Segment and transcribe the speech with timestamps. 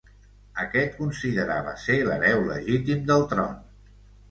[0.63, 3.57] Aquest considerava ser l'hereu legítim del tron.